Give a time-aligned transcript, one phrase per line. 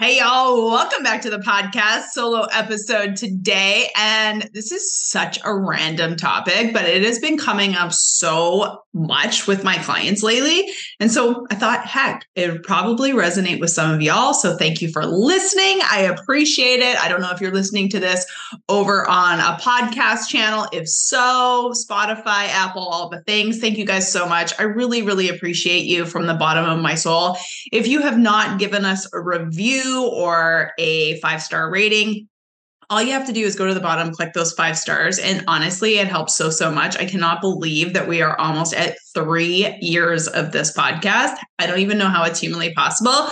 [0.00, 3.90] Hey, y'all, welcome back to the podcast solo episode today.
[3.96, 9.48] And this is such a random topic, but it has been coming up so much
[9.48, 10.70] with my clients lately.
[11.00, 14.34] And so I thought, heck, it would probably resonate with some of y'all.
[14.34, 15.80] So thank you for listening.
[15.90, 16.96] I appreciate it.
[17.02, 18.24] I don't know if you're listening to this
[18.68, 20.68] over on a podcast channel.
[20.72, 23.58] If so, Spotify, Apple, all the things.
[23.58, 24.52] Thank you guys so much.
[24.60, 27.36] I really, really appreciate you from the bottom of my soul.
[27.72, 32.28] If you have not given us a review, or a five star rating,
[32.90, 35.18] all you have to do is go to the bottom, click those five stars.
[35.18, 36.96] And honestly, it helps so, so much.
[36.96, 41.36] I cannot believe that we are almost at three years of this podcast.
[41.58, 43.28] I don't even know how it's humanly possible.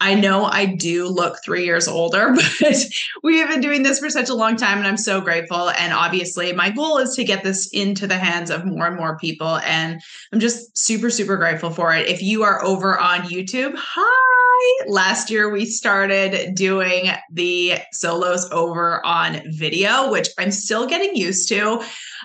[0.00, 2.76] I know I do look three years older, but
[3.22, 4.78] we have been doing this for such a long time.
[4.78, 5.70] And I'm so grateful.
[5.70, 9.18] And obviously, my goal is to get this into the hands of more and more
[9.18, 9.58] people.
[9.58, 10.00] And
[10.32, 12.08] I'm just super, super grateful for it.
[12.08, 14.40] If you are over on YouTube, hi
[14.86, 21.48] last year we started doing the solos over on video, which I'm still getting used
[21.48, 21.82] to.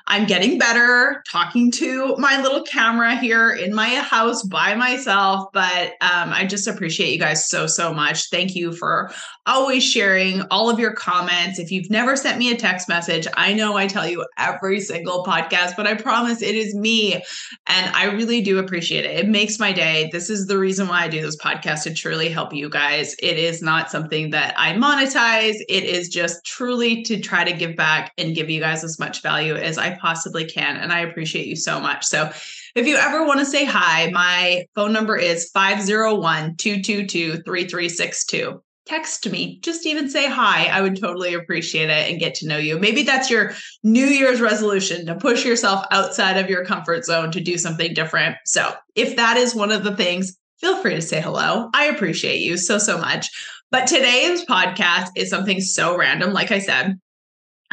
[0.07, 5.93] I'm getting better talking to my little camera here in my house by myself, but
[5.99, 8.29] um, I just appreciate you guys so, so much.
[8.29, 9.11] Thank you for
[9.47, 11.57] always sharing all of your comments.
[11.57, 15.23] If you've never sent me a text message, I know I tell you every single
[15.23, 17.15] podcast, but I promise it is me.
[17.67, 19.19] And I really do appreciate it.
[19.19, 20.09] It makes my day.
[20.11, 23.15] This is the reason why I do this podcast to truly help you guys.
[23.23, 27.75] It is not something that I monetize, it is just truly to try to give
[27.75, 30.77] back and give you guys as much value as I possibly can.
[30.77, 32.05] And I appreciate you so much.
[32.05, 32.31] So
[32.75, 39.29] if you ever want to say hi, my phone number is 501 222 3362 text
[39.29, 40.65] me, just even say hi.
[40.67, 42.77] I would totally appreciate it and get to know you.
[42.77, 47.41] Maybe that's your New Year's resolution to push yourself outside of your comfort zone to
[47.41, 48.37] do something different.
[48.45, 51.69] So, if that is one of the things, feel free to say hello.
[51.73, 53.29] I appreciate you so, so much.
[53.71, 56.31] But today's podcast is something so random.
[56.31, 56.99] Like I said,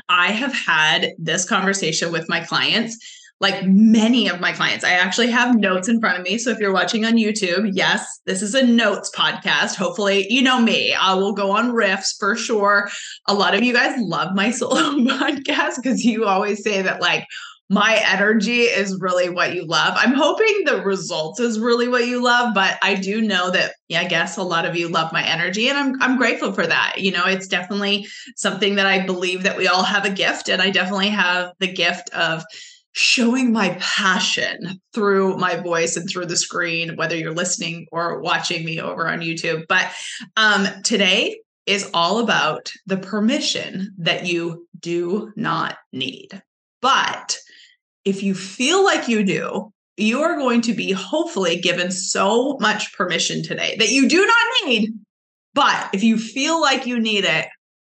[0.09, 2.97] I have had this conversation with my clients,
[3.41, 4.85] like many of my clients.
[4.85, 6.39] I actually have notes in front of me.
[6.39, 9.75] So if you're watching on YouTube, yes, this is a notes podcast.
[9.75, 12.89] Hopefully, you know me, I will go on riffs for sure.
[13.27, 17.27] A lot of you guys love my solo podcast because you always say that, like,
[17.73, 19.95] my energy is really what you love.
[19.97, 24.03] I'm hoping the results is really what you love, but I do know that yeah,
[24.03, 26.97] I guess a lot of you love my energy and I'm I'm grateful for that.
[26.99, 28.07] You know, it's definitely
[28.37, 31.73] something that I believe that we all have a gift and I definitely have the
[31.73, 32.45] gift of
[32.93, 38.67] showing my passion through my voice and through the screen whether you're listening or watching
[38.67, 39.65] me over on YouTube.
[39.67, 39.91] But
[40.37, 46.43] um today is all about the permission that you do not need.
[46.83, 47.39] But
[48.05, 52.93] if you feel like you do, you are going to be hopefully given so much
[52.95, 54.91] permission today that you do not need.
[55.55, 57.47] But if you feel like you need it,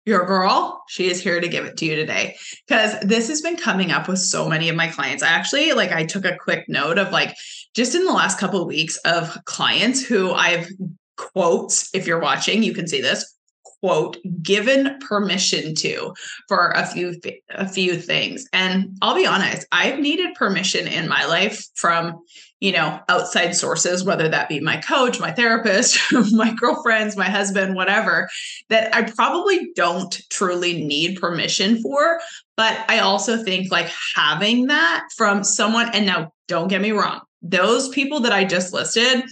[0.05, 2.37] your girl, she is here to give it to you today.
[2.67, 5.21] Because this has been coming up with so many of my clients.
[5.21, 7.35] I actually like I took a quick note of like
[7.75, 10.69] just in the last couple of weeks of clients who I've
[11.17, 13.36] quotes, if you're watching, you can see this
[13.81, 16.13] quote given permission to
[16.47, 17.19] for a few
[17.49, 18.47] a few things.
[18.53, 22.19] And i'll be honest i've needed permission in my life from
[22.59, 25.99] you know outside sources whether that be my coach my therapist
[26.31, 28.29] my girlfriends my husband whatever
[28.69, 32.19] that i probably don't truly need permission for.
[32.55, 37.21] But i also think like having that from someone and now don't get me wrong
[37.41, 39.23] those people that i just listed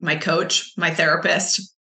[0.00, 1.75] my coach my therapist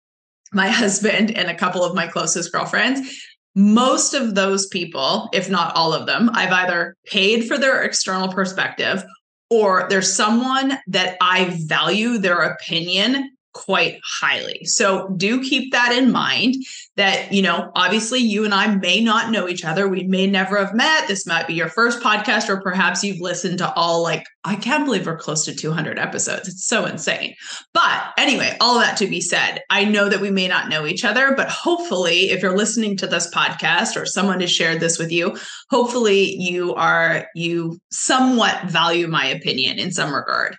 [0.56, 3.22] my husband and a couple of my closest girlfriends
[3.57, 8.28] most of those people if not all of them i've either paid for their external
[8.28, 9.06] perspective
[9.50, 14.66] or there's someone that I value their opinion quite highly.
[14.66, 16.56] So do keep that in mind
[16.97, 19.88] that, you know, obviously you and I may not know each other.
[19.88, 21.07] We may never have met.
[21.07, 24.86] This might be your first podcast, or perhaps you've listened to all like, I can't
[24.86, 26.47] believe we're close to 200 episodes.
[26.47, 27.36] It's so insane.
[27.74, 31.03] But anyway, all that to be said, I know that we may not know each
[31.03, 35.12] other, but hopefully, if you're listening to this podcast or someone has shared this with
[35.12, 35.36] you,
[35.69, 40.56] hopefully you are, you somewhat value my opinion in some regard.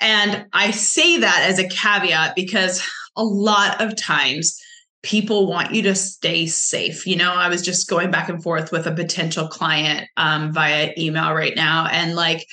[0.00, 2.86] And I say that as a caveat because
[3.16, 4.60] a lot of times
[5.02, 7.06] people want you to stay safe.
[7.06, 10.92] You know, I was just going back and forth with a potential client um, via
[10.96, 11.88] email right now.
[11.90, 12.46] And like,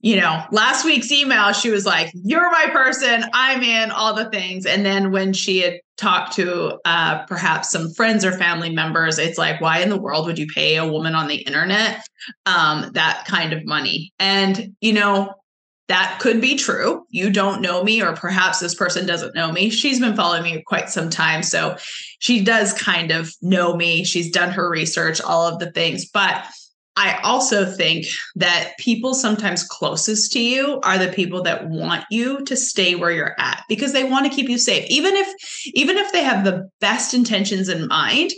[0.00, 3.24] you know, last week's email, she was like, You're my person.
[3.34, 4.64] I'm in all the things.
[4.64, 9.36] And then when she had talked to uh, perhaps some friends or family members, it's
[9.36, 12.02] like, Why in the world would you pay a woman on the internet
[12.46, 14.10] um, that kind of money?
[14.18, 15.34] And, you know,
[15.90, 17.04] that could be true.
[17.10, 19.70] You don't know me, or perhaps this person doesn't know me.
[19.70, 21.42] She's been following me quite some time.
[21.42, 21.76] So
[22.20, 24.04] she does kind of know me.
[24.04, 26.08] She's done her research, all of the things.
[26.08, 26.44] But
[26.94, 28.06] I also think
[28.36, 33.10] that people sometimes closest to you are the people that want you to stay where
[33.10, 34.88] you're at because they want to keep you safe.
[34.88, 38.30] Even if even if they have the best intentions in mind,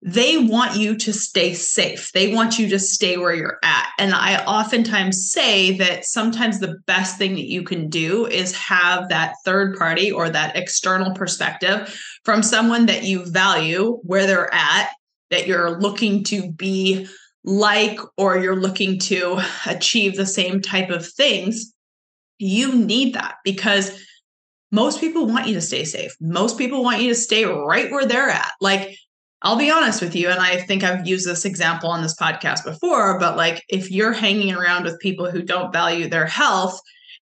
[0.00, 2.12] they want you to stay safe.
[2.12, 3.88] They want you to stay where you're at.
[3.98, 9.08] And I oftentimes say that sometimes the best thing that you can do is have
[9.08, 14.90] that third party or that external perspective from someone that you value where they're at,
[15.30, 17.08] that you're looking to be
[17.42, 21.72] like, or you're looking to achieve the same type of things.
[22.38, 24.00] You need that because
[24.70, 26.14] most people want you to stay safe.
[26.20, 28.52] Most people want you to stay right where they're at.
[28.60, 28.96] Like,
[29.42, 32.64] I'll be honest with you, and I think I've used this example on this podcast
[32.64, 36.80] before, but like if you're hanging around with people who don't value their health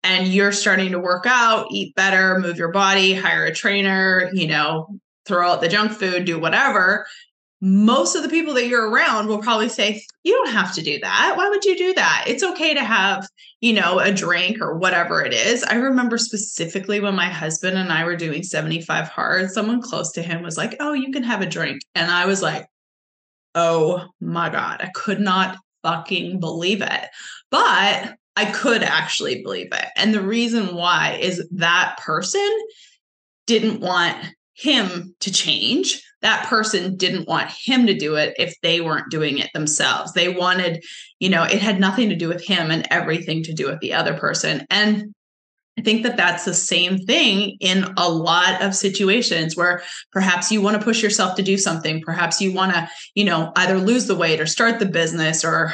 [0.04, 4.48] and you're starting to work out, eat better, move your body, hire a trainer, you
[4.48, 4.88] know,
[5.26, 7.06] throw out the junk food, do whatever,
[7.62, 11.00] most of the people that you're around will probably say, You don't have to do
[11.00, 11.34] that.
[11.38, 12.26] Why would you do that?
[12.28, 13.28] It's okay to have,
[13.62, 15.64] you know, a drink or whatever it is.
[15.64, 20.24] I remember specifically when my husband and I were doing 75 hard, someone close to
[20.24, 21.82] him was like, Oh, you can have a drink.
[21.94, 22.66] And I was like,
[23.54, 27.10] Oh my God, I could not fucking believe it.
[27.52, 29.86] But I could actually believe it.
[29.96, 32.50] And the reason why is that person
[33.46, 34.18] didn't want
[34.54, 39.38] him to change that person didn't want him to do it if they weren't doing
[39.40, 40.14] it themselves.
[40.14, 40.84] They wanted,
[41.20, 43.94] you know, it had nothing to do with him and everything to do with the
[43.94, 44.66] other person.
[44.70, 45.14] And
[45.80, 49.82] I think that that's the same thing in a lot of situations where
[50.12, 52.02] perhaps you want to push yourself to do something.
[52.02, 55.74] Perhaps you want to, you know, either lose the weight or start the business or,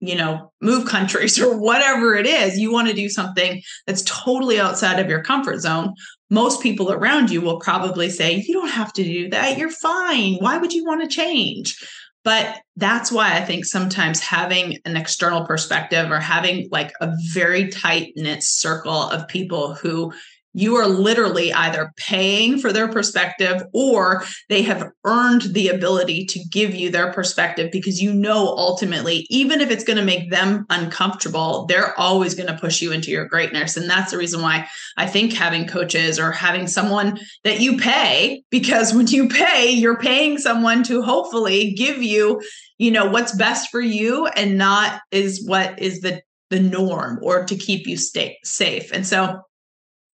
[0.00, 2.58] you know, move countries or whatever it is.
[2.58, 5.94] You want to do something that's totally outside of your comfort zone
[6.32, 9.58] most people around you will probably say, You don't have to do that.
[9.58, 10.36] You're fine.
[10.36, 11.76] Why would you want to change?
[12.24, 17.68] But that's why I think sometimes having an external perspective or having like a very
[17.68, 20.10] tight knit circle of people who
[20.54, 26.40] you are literally either paying for their perspective or they have earned the ability to
[26.50, 30.66] give you their perspective because you know ultimately even if it's going to make them
[30.70, 33.76] uncomfortable they're always going to push you into your greatness.
[33.76, 38.42] And that's the reason why i think having coaches or having someone that you pay
[38.50, 42.42] because when you pay you're paying someone to hopefully give you
[42.78, 46.22] you know what's best for you and not is what is the
[46.52, 48.92] the norm or to keep you stay safe.
[48.92, 49.40] And so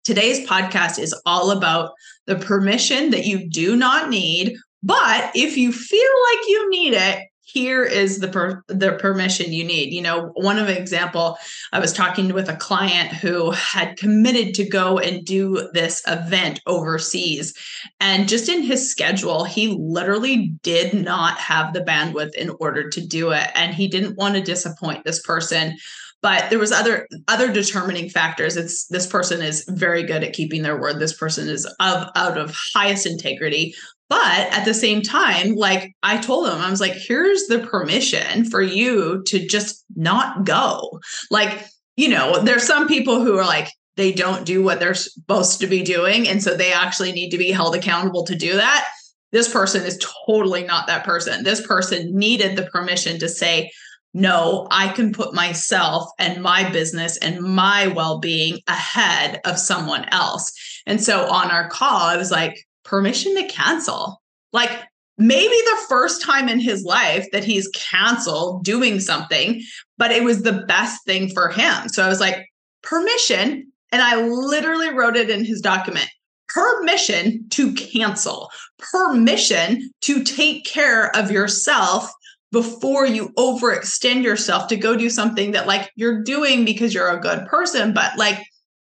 [0.09, 1.91] Today's podcast is all about
[2.25, 7.29] the permission that you do not need, but if you feel like you need it,
[7.43, 9.93] here is the per, the permission you need.
[9.93, 11.37] You know, one of example,
[11.75, 16.62] I was talking with a client who had committed to go and do this event
[16.67, 17.53] overseas,
[18.00, 23.07] and just in his schedule, he literally did not have the bandwidth in order to
[23.07, 25.77] do it, and he didn't want to disappoint this person
[26.23, 28.57] but there was other other determining factors.
[28.57, 30.99] It's this person is very good at keeping their word.
[30.99, 33.75] This person is of out of highest integrity.
[34.09, 38.47] But at the same time like i told them i was like here's the permission
[38.47, 41.01] for you to just not go.
[41.31, 45.61] Like you know there's some people who are like they don't do what they're supposed
[45.61, 46.29] to be doing.
[46.29, 48.89] And so they actually need to be held accountable to do that.
[49.33, 51.43] This person is totally not that person.
[51.43, 53.71] This person needed the permission to say
[54.15, 60.07] no, I can put myself and my business and my well being ahead of someone
[60.11, 60.53] else.
[60.87, 64.21] And so on our call, I was like, permission to cancel.
[64.53, 64.71] Like
[65.19, 69.62] maybe the first time in his life that he's canceled doing something,
[69.99, 71.88] but it was the best thing for him.
[71.88, 72.47] So I was like,
[72.83, 73.71] permission.
[73.93, 76.09] And I literally wrote it in his document
[76.49, 82.11] permission to cancel, permission to take care of yourself
[82.52, 87.21] before you overextend yourself to go do something that like you're doing because you're a
[87.21, 88.38] good person, but like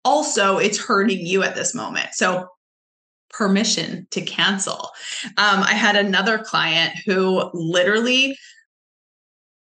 [0.05, 2.09] also it's hurting you at this moment.
[2.13, 2.47] So
[3.29, 4.91] permission to cancel.
[5.37, 8.37] Um, I had another client who literally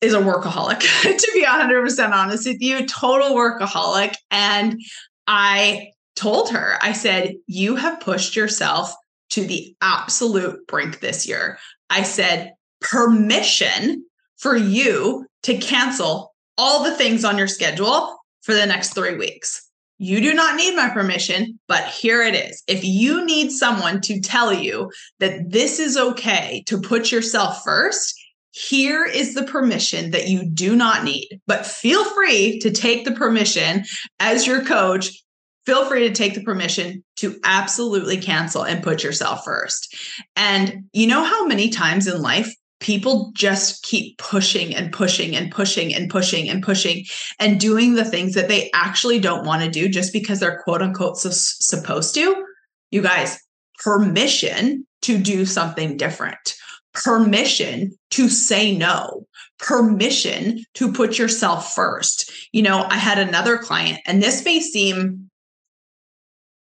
[0.00, 4.14] is a workaholic, to be 100% honest with you, total workaholic.
[4.30, 4.80] And
[5.26, 8.92] I told her, I said, You have pushed yourself
[9.30, 11.58] to the absolute brink this year.
[11.88, 14.04] I said, permission
[14.38, 19.68] for you to cancel all the things on your schedule for the next three weeks.
[19.98, 22.62] You do not need my permission, but here it is.
[22.66, 28.20] If you need someone to tell you that this is okay to put yourself first,
[28.50, 31.40] here is the permission that you do not need.
[31.46, 33.84] But feel free to take the permission
[34.18, 35.22] as your coach.
[35.66, 39.96] Feel free to take the permission to absolutely cancel and put yourself first.
[40.34, 45.50] And you know how many times in life people just keep pushing and pushing and
[45.52, 47.04] pushing and pushing and pushing
[47.38, 50.82] and doing the things that they actually don't want to do just because they're quote
[50.82, 52.44] unquote so, supposed to.
[52.90, 53.38] You guys,
[53.78, 56.54] permission to do something different,
[56.92, 59.26] permission to say no,
[59.58, 62.32] permission to put yourself first.
[62.52, 65.30] You know, I had another client, and this may seem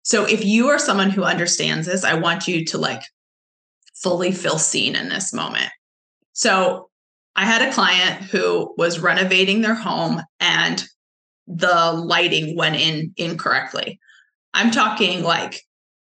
[0.04, 3.02] so if you are someone who understands this, I want you to like
[3.96, 5.68] fully feel seen in this moment.
[6.36, 6.90] So
[7.34, 10.84] I had a client who was renovating their home and
[11.46, 13.98] the lighting went in incorrectly.
[14.52, 15.62] I'm talking like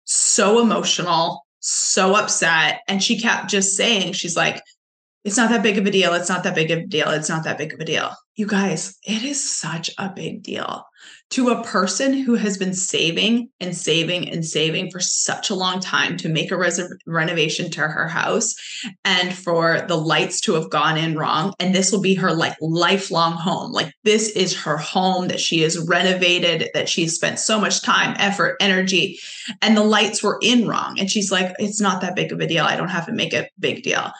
[0.03, 2.81] so emotional, so upset.
[2.89, 4.61] And she kept just saying, she's like,
[5.23, 6.13] it's not that big of a deal.
[6.13, 7.09] It's not that big of a deal.
[7.11, 8.13] It's not that big of a deal.
[8.35, 10.83] You guys, it is such a big deal
[11.31, 15.79] to a person who has been saving and saving and saving for such a long
[15.79, 18.55] time to make a res- renovation to her house
[19.05, 21.53] and for the lights to have gone in wrong.
[21.59, 23.71] And this will be her like lifelong home.
[23.71, 28.15] Like this is her home that she has renovated that she's spent so much time
[28.17, 29.19] effort energy
[29.61, 30.99] and the lights were in wrong.
[30.99, 32.65] And she's like it's not that big of a deal.
[32.65, 34.11] I don't have to make a big deal.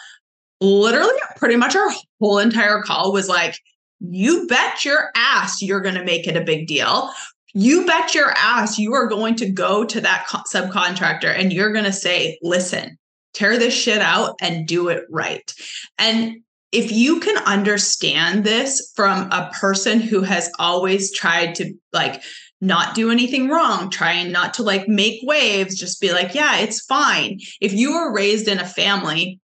[0.61, 1.89] Literally pretty much our
[2.19, 3.57] whole entire call was like
[3.99, 7.11] you bet your ass you're going to make it a big deal.
[7.53, 11.73] You bet your ass you are going to go to that co- subcontractor and you're
[11.73, 12.97] going to say, listen,
[13.33, 15.53] tear this shit out and do it right.
[15.97, 16.37] And
[16.71, 22.21] if you can understand this from a person who has always tried to like
[22.61, 26.85] not do anything wrong, trying not to like make waves, just be like, yeah, it's
[26.85, 27.39] fine.
[27.61, 29.39] If you were raised in a family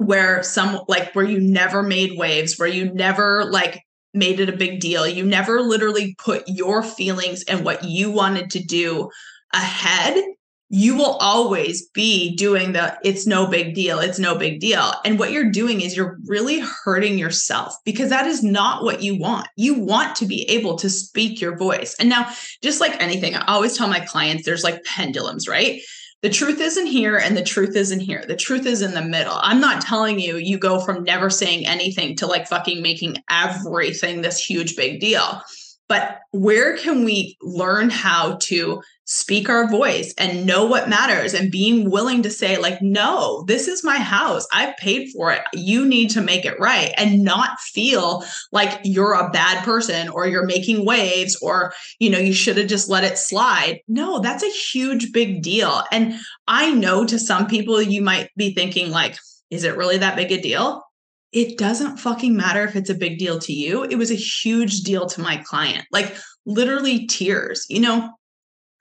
[0.00, 3.82] where some like where you never made waves, where you never like
[4.14, 5.06] made it a big deal.
[5.06, 9.10] You never literally put your feelings and what you wanted to do
[9.52, 10.24] ahead.
[10.70, 14.90] You will always be doing the it's no big deal, it's no big deal.
[15.04, 19.18] And what you're doing is you're really hurting yourself because that is not what you
[19.18, 19.48] want.
[19.56, 21.94] You want to be able to speak your voice.
[22.00, 25.82] And now, just like anything, I always tell my clients there's like pendulums, right?
[26.22, 28.24] The truth isn't here and the truth isn't here.
[28.26, 29.38] The truth is in the middle.
[29.40, 34.20] I'm not telling you you go from never saying anything to like fucking making everything
[34.20, 35.42] this huge big deal.
[35.88, 41.50] But where can we learn how to speak our voice and know what matters and
[41.50, 44.46] being willing to say like no this is my house.
[44.52, 45.42] I've paid for it.
[45.52, 50.28] You need to make it right and not feel like you're a bad person or
[50.28, 53.80] you're making waves or you know you should have just let it slide.
[53.88, 55.82] No that's a huge big deal.
[55.90, 56.14] And
[56.46, 59.18] i know to some people you might be thinking like
[59.50, 60.84] is it really that big a deal?
[61.32, 63.82] It doesn't fucking matter if it's a big deal to you.
[63.82, 67.66] It was a huge deal to my client, like literally tears.
[67.68, 68.10] You know,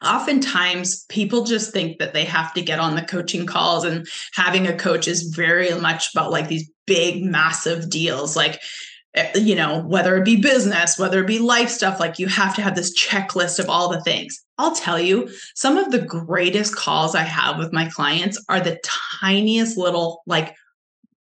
[0.04, 4.66] oftentimes people just think that they have to get on the coaching calls and having
[4.66, 8.62] a coach is very much about like these big massive deals like
[9.16, 12.56] eh, you know whether it be business whether it be life stuff like you have
[12.56, 14.42] to have this checklist of all the things.
[14.58, 18.80] I'll tell you some of the greatest calls i have with my clients are the
[19.20, 20.56] tiniest little like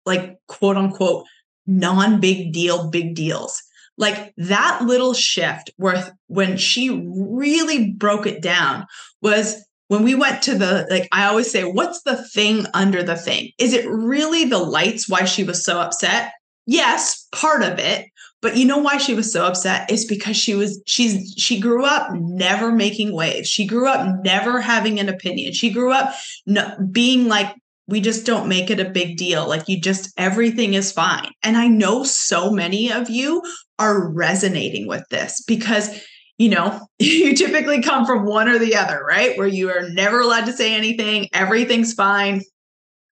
[0.05, 1.25] like quote unquote
[1.65, 3.62] non big deal big deals
[3.98, 8.86] like that little shift where when she really broke it down
[9.22, 13.16] was when we went to the like i always say what's the thing under the
[13.16, 13.51] thing?
[13.58, 16.34] Is it really the lights why she was so upset?
[16.66, 18.08] Yes part of it
[18.42, 19.89] but you know why she was so upset?
[19.92, 23.50] Is because she was she's she grew up never making waves.
[23.50, 25.54] She grew up never having an opinion.
[25.54, 26.13] She grew up
[26.46, 27.56] no, being like
[27.88, 29.48] we just don't make it a big deal.
[29.48, 31.32] Like you just, everything is fine.
[31.44, 33.41] And I know so many of you
[33.79, 36.01] are resonating with this because
[36.38, 39.38] you know, you typically come from one or the other, right?
[39.38, 42.41] Where you are never allowed to say anything, everything's fine.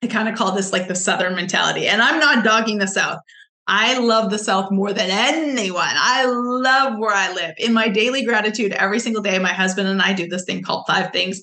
[0.04, 1.88] I kind of call this like the Southern mentality.
[1.88, 3.20] And I'm not dogging the South.
[3.68, 5.84] I love the South more than anyone.
[5.90, 7.56] I love where I live.
[7.58, 10.86] In my daily gratitude, every single day, my husband and I do this thing called
[10.86, 11.42] Five Things.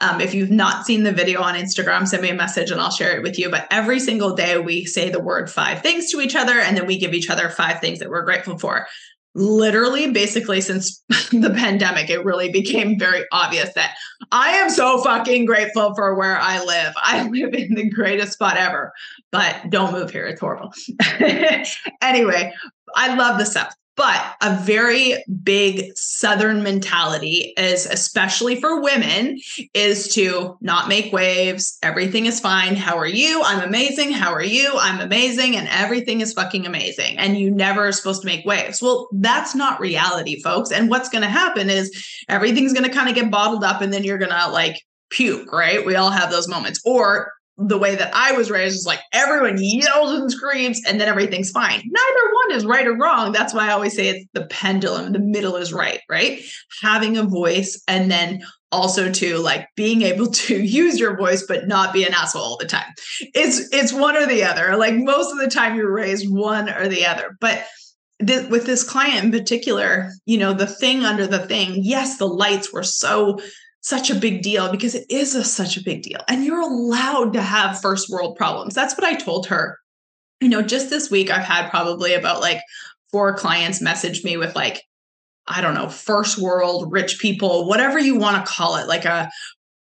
[0.00, 2.92] Um, if you've not seen the video on Instagram, send me a message and I'll
[2.92, 3.50] share it with you.
[3.50, 6.86] But every single day, we say the word five things to each other, and then
[6.86, 8.86] we give each other five things that we're grateful for
[9.34, 13.94] literally basically since the pandemic it really became very obvious that
[14.30, 16.92] i am so fucking grateful for where i live.
[16.96, 18.92] I live in the greatest spot ever.
[19.32, 20.26] But don't move here.
[20.26, 20.72] It's horrible.
[22.02, 22.52] Anyway
[22.96, 29.38] i love the south but a very big Southern mentality is, especially for women,
[29.72, 31.78] is to not make waves.
[31.82, 32.74] Everything is fine.
[32.74, 33.42] How are you?
[33.44, 34.12] I'm amazing.
[34.12, 34.72] How are you?
[34.74, 35.56] I'm amazing.
[35.56, 37.18] And everything is fucking amazing.
[37.18, 38.82] And you never are supposed to make waves.
[38.82, 40.72] Well, that's not reality, folks.
[40.72, 41.92] And what's going to happen is
[42.28, 45.52] everything's going to kind of get bottled up and then you're going to like puke,
[45.52, 45.86] right?
[45.86, 46.80] We all have those moments.
[46.84, 51.08] Or the way that I was raised is like everyone yells and screams and then
[51.08, 51.82] everything's fine.
[51.84, 53.32] Neither one is right or wrong.
[53.32, 55.12] That's why I always say it's the pendulum.
[55.12, 56.42] The middle is right, right?
[56.82, 58.42] Having a voice and then
[58.72, 62.56] also to like being able to use your voice but not be an asshole all
[62.58, 62.92] the time.
[63.20, 64.76] It's it's one or the other.
[64.76, 67.36] Like most of the time you're raised one or the other.
[67.40, 67.64] But
[68.24, 72.26] th- with this client in particular, you know, the thing under the thing, yes, the
[72.26, 73.38] lights were so
[73.84, 76.20] such a big deal because it is a, such a big deal.
[76.26, 78.74] And you're allowed to have first world problems.
[78.74, 79.78] That's what I told her.
[80.40, 82.62] You know, just this week, I've had probably about like
[83.12, 84.82] four clients message me with like,
[85.46, 89.30] I don't know, first world, rich people, whatever you want to call it, like a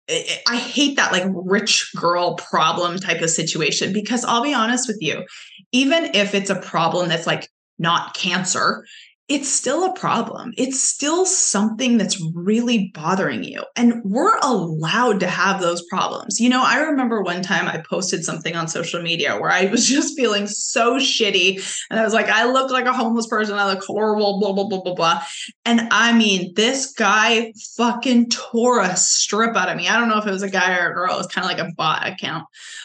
[0.08, 4.98] I hate that like rich girl problem type of situation because I'll be honest with
[5.00, 5.24] you,
[5.72, 7.48] even if it's a problem that's like
[7.78, 8.84] not cancer,
[9.26, 10.52] it's still a problem.
[10.58, 13.64] It's still something that's really bothering you.
[13.74, 16.38] And we're allowed to have those problems.
[16.40, 19.88] You know, I remember one time I posted something on social media where I was
[19.88, 21.84] just feeling so shitty.
[21.90, 23.54] And I was like, I look like a homeless person.
[23.54, 25.22] I look horrible, blah, blah, blah, blah, blah.
[25.64, 29.88] And I mean, this guy fucking tore a strip out of me.
[29.88, 31.14] I don't know if it was a guy or a girl.
[31.14, 32.44] It was kind of like a bot account,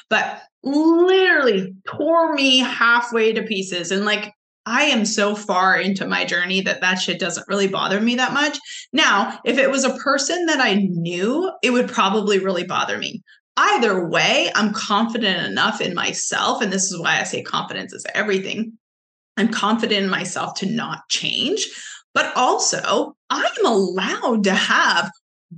[0.09, 3.91] but literally tore me halfway to pieces.
[3.91, 4.33] And like,
[4.69, 8.33] I am so far into my journey that that shit doesn't really bother me that
[8.33, 8.59] much.
[8.93, 13.23] Now, if it was a person that I knew, it would probably really bother me.
[13.57, 16.61] Either way, I'm confident enough in myself.
[16.61, 18.73] And this is why I say confidence is everything.
[19.37, 21.67] I'm confident in myself to not change.
[22.13, 25.09] But also, I am allowed to have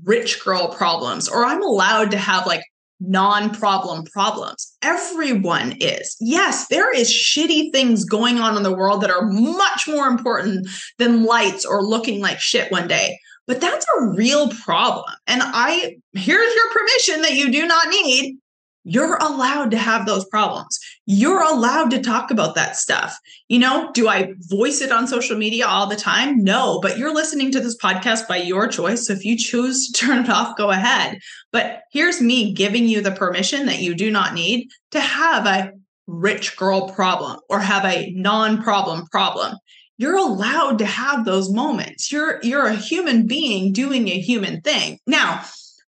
[0.03, 2.63] rich girl problems, or I'm allowed to have like
[3.01, 4.75] non problem problems.
[4.81, 6.15] Everyone is.
[6.19, 10.67] Yes, there is shitty things going on in the world that are much more important
[10.99, 13.19] than lights or looking like shit one day.
[13.47, 15.13] But that's a real problem.
[15.27, 18.37] And I, here's your permission that you do not need
[18.83, 20.79] you're allowed to have those problems.
[21.05, 23.17] You're allowed to talk about that stuff.
[23.47, 26.43] You know, do I voice it on social media all the time?
[26.43, 29.07] No, but you're listening to this podcast by your choice.
[29.07, 31.19] So if you choose to turn it off, go ahead.
[31.51, 35.73] But here's me giving you the permission that you do not need to have a
[36.07, 39.55] rich girl problem or have a non-problem problem.
[39.97, 42.11] You're allowed to have those moments.
[42.11, 44.97] You're you're a human being doing a human thing.
[45.05, 45.43] Now,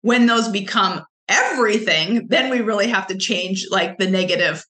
[0.03, 4.67] when those become everything, then we really have to change like the negative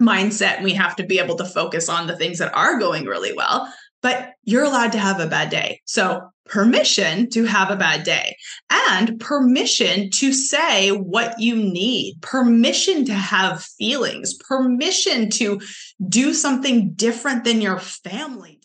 [0.00, 3.04] mindset and we have to be able to focus on the things that are going
[3.04, 3.70] really well.
[4.02, 5.82] But you're allowed to have a bad day.
[5.84, 8.36] So, permission to have a bad day
[8.70, 15.60] and permission to say what you need, permission to have feelings, permission to
[16.08, 18.59] do something different than your family.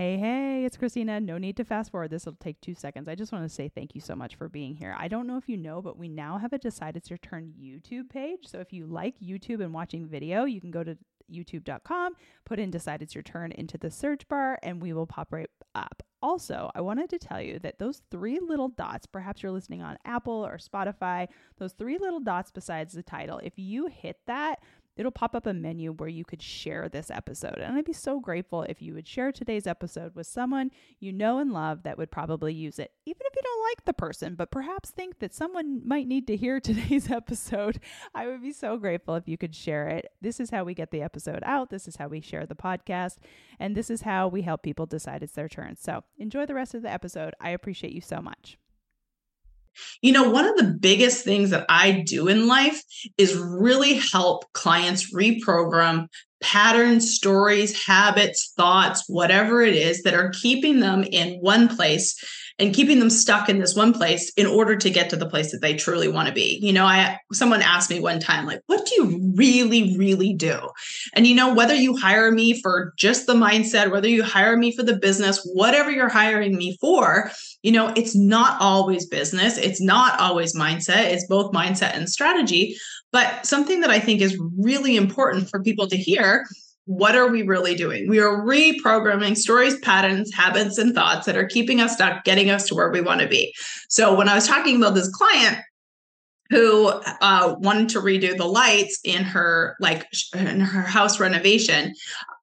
[0.00, 1.20] Hey, hey, it's Christina.
[1.20, 2.10] No need to fast forward.
[2.10, 3.06] This will take two seconds.
[3.06, 4.96] I just want to say thank you so much for being here.
[4.98, 7.52] I don't know if you know, but we now have a Decide It's Your Turn
[7.60, 8.46] YouTube page.
[8.46, 10.96] So if you like YouTube and watching video, you can go to
[11.30, 12.14] youtube.com,
[12.46, 15.50] put in Decide It's Your Turn into the search bar, and we will pop right
[15.74, 16.02] up.
[16.22, 19.98] Also, I wanted to tell you that those three little dots, perhaps you're listening on
[20.06, 24.60] Apple or Spotify, those three little dots besides the title, if you hit that,
[24.96, 27.58] it'll pop up a menu where you could share this episode.
[27.58, 31.38] And I'd be so grateful if you would share today's episode with someone you know
[31.38, 34.50] and love that would probably use it, even if you don't like the person, but
[34.50, 37.80] perhaps think that someone might need to hear today's episode.
[38.14, 40.06] I would be so grateful if you could share it.
[40.20, 41.70] This is how we get the episode out.
[41.70, 43.16] This is how we share the podcast.
[43.58, 45.76] And this is how we help people decide it's their turn.
[45.76, 47.34] So enjoy the rest of the episode.
[47.40, 48.58] I appreciate you so much.
[50.02, 52.82] You know, one of the biggest things that I do in life
[53.18, 56.06] is really help clients reprogram
[56.40, 62.16] patterns, stories, habits, thoughts, whatever it is that are keeping them in one place
[62.60, 65.50] and keeping them stuck in this one place in order to get to the place
[65.50, 66.58] that they truly want to be.
[66.62, 70.68] You know, I someone asked me one time like, "What do you really really do?"
[71.14, 74.76] And you know, whether you hire me for just the mindset, whether you hire me
[74.76, 77.30] for the business, whatever you're hiring me for,
[77.62, 82.76] you know, it's not always business, it's not always mindset, it's both mindset and strategy.
[83.12, 86.46] But something that I think is really important for people to hear
[86.90, 88.08] what are we really doing?
[88.08, 92.66] We are reprogramming stories, patterns, habits, and thoughts that are keeping us stuck, getting us
[92.66, 93.54] to where we want to be.
[93.88, 95.58] So when I was talking about this client,
[96.48, 101.94] who uh, wanted to redo the lights in her like in her house renovation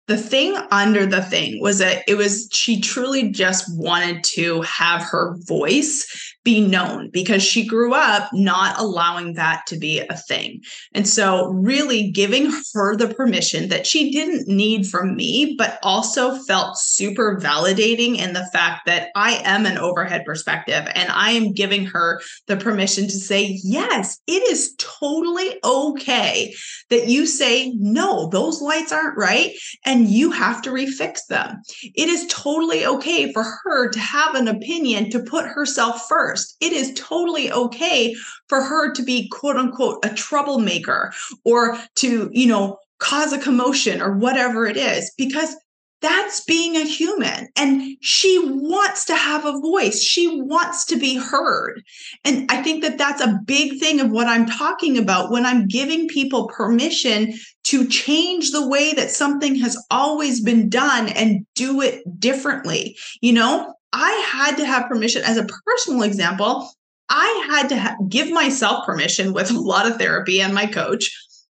[0.07, 5.01] the thing under the thing was that it was she truly just wanted to have
[5.01, 10.61] her voice be known because she grew up not allowing that to be a thing.
[10.93, 16.37] And so, really giving her the permission that she didn't need from me, but also
[16.37, 21.51] felt super validating in the fact that I am an overhead perspective and I am
[21.51, 26.55] giving her the permission to say, yes, it is totally okay
[26.89, 29.51] that you say, no, those lights aren't right.
[29.85, 31.61] And you have to refix them.
[31.95, 36.55] It is totally okay for her to have an opinion to put herself first.
[36.61, 38.15] It is totally okay
[38.47, 41.13] for her to be quote unquote a troublemaker
[41.45, 45.55] or to, you know, cause a commotion or whatever it is because
[46.01, 51.17] that's being a human and she wants to have a voice she wants to be
[51.17, 51.81] heard
[52.23, 55.67] and i think that that's a big thing of what i'm talking about when i'm
[55.67, 57.33] giving people permission
[57.67, 63.33] to change the way that something has always been done and do it differently you
[63.33, 66.69] know I had to have permission as a personal example.
[67.09, 71.09] I had to ha- give myself permission with a lot of therapy and my coach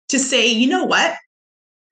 [0.10, 1.16] to say, you know what?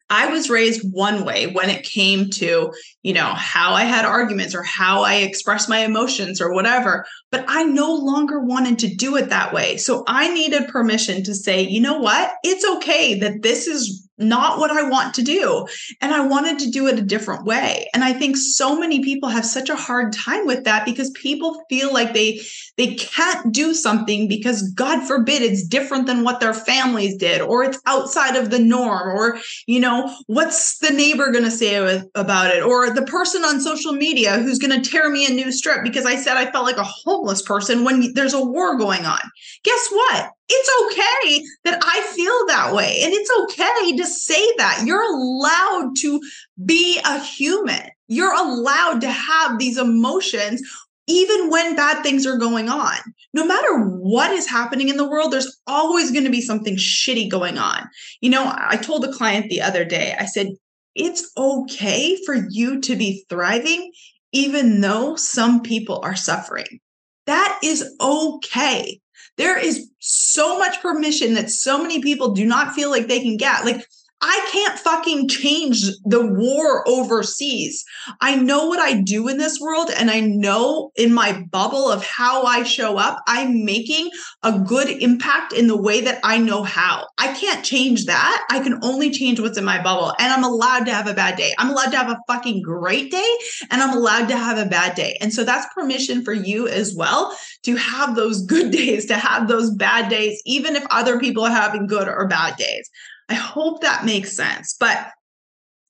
[0.07, 4.53] I was raised one way when it came to, you know, how I had arguments
[4.53, 9.15] or how I expressed my emotions or whatever, but I no longer wanted to do
[9.15, 9.77] it that way.
[9.77, 12.33] So I needed permission to say, you know what?
[12.43, 15.67] It's okay that this is not what I want to do.
[16.01, 17.87] And I wanted to do it a different way.
[17.93, 21.63] And I think so many people have such a hard time with that because people
[21.69, 22.41] feel like they
[22.77, 27.63] they can't do something because God forbid it's different than what their families did or
[27.63, 31.75] it's outside of the norm or you know what's the neighbor going to say
[32.15, 35.51] about it or the person on social media who's going to tear me a new
[35.51, 39.05] strip because I said I felt like a homeless person when there's a war going
[39.05, 39.19] on.
[39.63, 40.34] Guess what?
[40.47, 42.99] It's okay that I feel that way.
[43.03, 44.83] And it's okay to say that.
[44.85, 46.21] You're allowed to
[46.65, 47.89] be a human.
[48.07, 50.61] You're allowed to have these emotions
[51.07, 52.97] even when bad things are going on.
[53.33, 57.29] No matter what is happening in the world, there's always going to be something shitty
[57.29, 57.87] going on.
[58.21, 60.49] You know, I told a client the other day, I said,
[60.95, 63.91] it's okay for you to be thriving,
[64.31, 66.79] even though some people are suffering.
[67.27, 69.01] That is okay.
[69.37, 73.37] There is so much permission that so many people do not feel like they can
[73.37, 73.65] get.
[73.65, 73.85] Like,
[74.27, 77.85] I can't fucking change the war overseas.
[78.21, 82.03] I know what I do in this world, and I know in my bubble of
[82.03, 84.09] how I show up, I'm making
[84.41, 87.05] a good impact in the way that I know how.
[87.19, 88.47] I can't change that.
[88.49, 91.35] I can only change what's in my bubble, and I'm allowed to have a bad
[91.35, 91.53] day.
[91.59, 93.31] I'm allowed to have a fucking great day,
[93.69, 95.19] and I'm allowed to have a bad day.
[95.21, 99.47] And so that's permission for you as well to have those good days, to have
[99.47, 102.89] those bad days, even if other people are having good or bad days.
[103.29, 104.75] I hope that makes sense.
[104.79, 105.11] But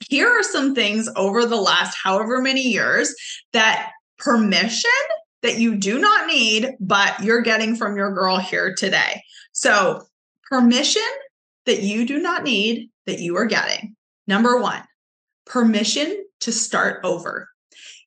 [0.09, 3.13] here are some things over the last however many years
[3.53, 4.91] that permission
[5.41, 9.21] that you do not need, but you're getting from your girl here today.
[9.51, 10.03] So,
[10.49, 11.01] permission
[11.65, 13.95] that you do not need that you are getting.
[14.27, 14.83] Number one,
[15.45, 17.49] permission to start over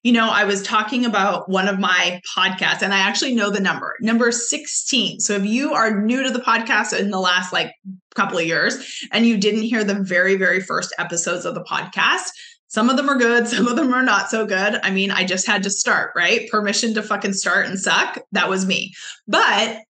[0.08, 3.60] you know, I was talking about one of my podcasts and I actually know the
[3.60, 5.20] number, number 16.
[5.20, 7.74] So if you are new to the podcast in the last like
[8.14, 12.30] couple of years and you didn't hear the very, very first episodes of the podcast,
[12.68, 14.80] some of them are good, some of them are not so good.
[14.82, 16.48] I mean, I just had to start, right?
[16.48, 18.18] Permission to fucking start and suck.
[18.32, 18.94] That was me.
[19.26, 19.82] But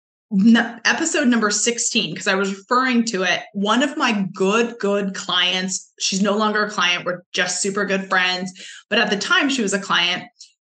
[0.84, 5.94] episode number 16 because i was referring to it one of my good good clients
[6.00, 8.52] she's no longer a client we're just super good friends
[8.90, 10.24] but at the time she was a client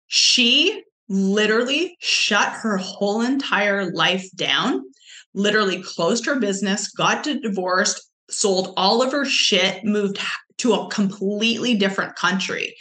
[0.09, 4.83] she literally shut her whole entire life down
[5.33, 10.19] literally closed her business got divorced sold all of her shit moved
[10.59, 12.75] to a completely different country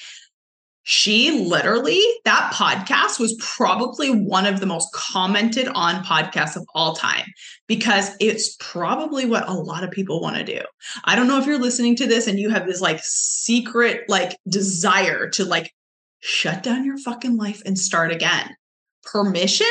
[0.84, 6.96] she literally, that podcast was probably one of the most commented on podcasts of all
[6.96, 7.26] time
[7.68, 10.62] because it's probably what a lot of people want to do.
[11.04, 14.38] I don't know if you're listening to this and you have this like secret like
[14.48, 15.72] desire to like
[16.20, 18.56] shut down your fucking life and start again.
[19.04, 19.68] Permission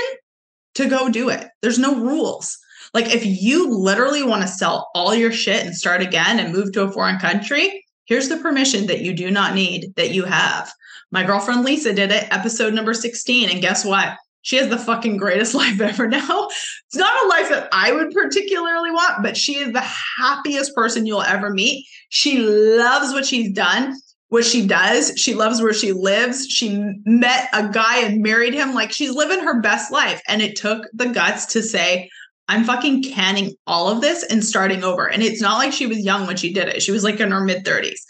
[0.75, 1.49] to go do it.
[1.61, 2.57] There's no rules.
[2.95, 6.73] Like if you literally want to sell all your shit and start again and move
[6.73, 10.71] to a foreign country, here's the permission that you do not need that you have.
[11.13, 13.49] My girlfriend Lisa did it, episode number 16.
[13.49, 14.19] And guess what?
[14.43, 16.49] She has the fucking greatest life ever now.
[16.49, 19.87] It's not a life that I would particularly want, but she is the
[20.19, 21.87] happiest person you'll ever meet.
[22.09, 23.95] She loves what she's done,
[24.29, 25.13] what she does.
[25.17, 26.49] She loves where she lives.
[26.49, 28.75] She met a guy and married him.
[28.75, 30.21] Like she's living her best life.
[30.27, 32.11] And it took the guts to say,
[32.51, 35.09] I'm fucking canning all of this and starting over.
[35.09, 36.83] And it's not like she was young when she did it.
[36.83, 38.01] She was like in her mid 30s.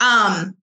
[0.00, 0.54] Um,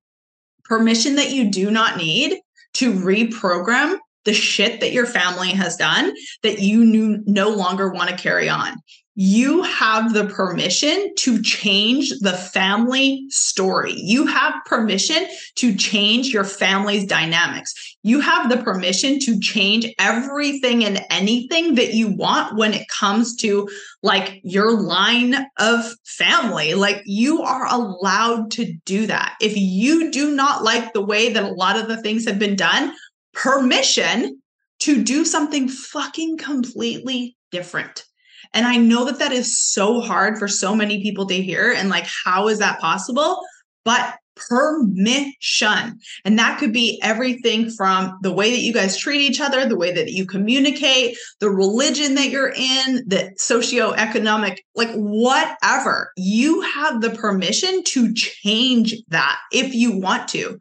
[0.63, 2.39] permission that you do not need
[2.73, 6.83] to reprogram the shit that your family has done that you
[7.27, 8.75] no longer want to carry on
[9.15, 13.93] you have the permission to change the family story.
[13.97, 17.73] You have permission to change your family's dynamics.
[18.03, 23.35] You have the permission to change everything and anything that you want when it comes
[23.37, 23.67] to
[24.01, 26.73] like your line of family.
[26.73, 29.35] Like you are allowed to do that.
[29.41, 32.55] If you do not like the way that a lot of the things have been
[32.55, 32.93] done,
[33.33, 34.41] permission
[34.79, 38.05] to do something fucking completely different
[38.53, 41.71] and I know that that is so hard for so many people to hear.
[41.71, 43.39] And like, how is that possible?
[43.85, 45.99] But permission.
[46.25, 49.77] And that could be everything from the way that you guys treat each other, the
[49.77, 56.11] way that you communicate, the religion that you're in, the socioeconomic, like whatever.
[56.17, 60.57] You have the permission to change that if you want to.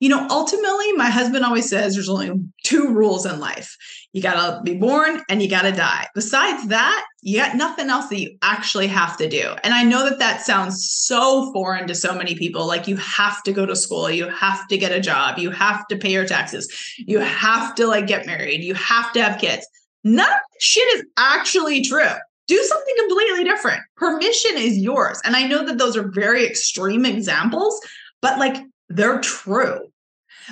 [0.00, 3.76] You know, ultimately, my husband always says there's only two rules in life
[4.14, 6.06] you got to be born and you got to die.
[6.14, 9.56] Besides that, you got nothing else that you actually have to do.
[9.64, 12.64] And I know that that sounds so foreign to so many people.
[12.64, 15.84] Like you have to go to school, you have to get a job, you have
[15.88, 19.66] to pay your taxes, you have to like get married, you have to have kids.
[20.04, 22.12] None of shit is actually true.
[22.46, 23.80] Do something completely different.
[23.96, 25.20] Permission is yours.
[25.24, 27.80] And I know that those are very extreme examples,
[28.22, 29.88] but like they're true.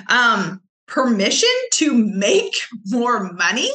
[0.07, 2.53] Um, permission to make
[2.87, 3.71] more money,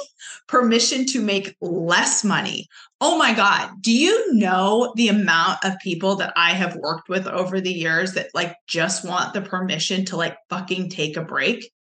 [0.47, 2.69] permission to make less money.
[3.01, 3.71] Oh my God.
[3.81, 8.15] Do you know the amount of people that I have worked with over the years
[8.15, 11.71] that like just want the permission to like fucking take a break?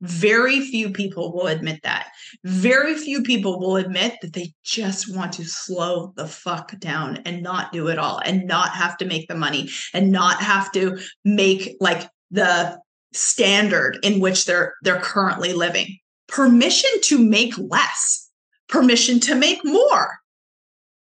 [0.00, 2.10] Very few people will admit that.
[2.44, 7.42] Very few people will admit that they just want to slow the fuck down and
[7.42, 10.98] not do it all and not have to make the money and not have to
[11.24, 12.78] make like the
[13.12, 15.98] standard in which they're they're currently living.
[16.26, 18.28] Permission to make less.
[18.68, 20.18] Permission to make more.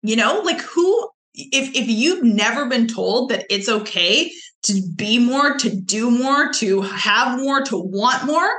[0.03, 4.33] You know like who if if you've never been told that it's okay
[4.65, 8.51] to be more to do more to have more to want more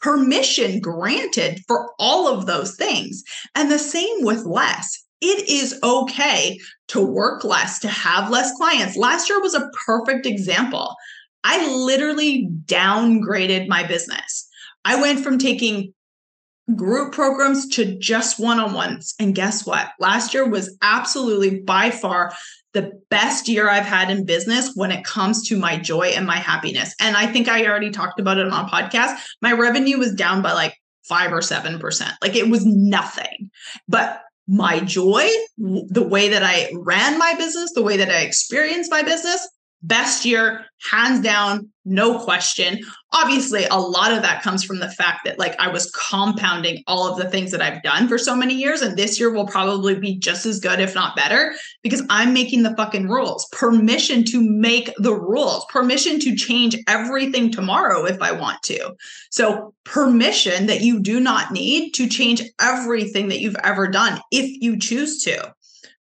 [0.00, 3.22] permission granted for all of those things.
[3.54, 5.04] And the same with less.
[5.20, 8.96] It is okay to work less to have less clients.
[8.96, 10.96] Last year was a perfect example
[11.44, 14.48] I literally downgraded my business.
[14.84, 15.94] I went from taking
[16.74, 19.14] group programs to just one on ones.
[19.18, 19.88] And guess what?
[19.98, 22.32] Last year was absolutely by far
[22.72, 26.36] the best year I've had in business when it comes to my joy and my
[26.36, 26.94] happiness.
[27.00, 29.18] And I think I already talked about it on podcast.
[29.42, 32.12] My revenue was down by like five or 7%.
[32.22, 33.50] Like it was nothing.
[33.88, 38.90] But my joy, the way that I ran my business, the way that I experienced
[38.90, 39.48] my business,
[39.82, 42.80] best year, hands down, no question.
[43.12, 47.10] Obviously, a lot of that comes from the fact that like I was compounding all
[47.10, 48.82] of the things that I've done for so many years.
[48.82, 52.62] And this year will probably be just as good, if not better, because I'm making
[52.62, 53.48] the fucking rules.
[53.52, 58.94] Permission to make the rules, permission to change everything tomorrow if I want to.
[59.30, 64.60] So, permission that you do not need to change everything that you've ever done if
[64.62, 65.54] you choose to.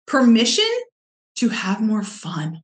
[0.06, 0.68] Permission
[1.36, 2.62] to have more fun